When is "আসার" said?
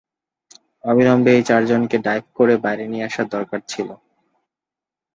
3.09-3.27